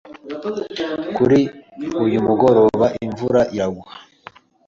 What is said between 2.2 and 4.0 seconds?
mugoroba, imvura izagwa.